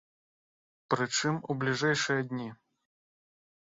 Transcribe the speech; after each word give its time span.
Прычым, 0.93 1.35
у 1.49 1.57
бліжэйшыя 1.65 2.21
дні. 2.33 2.49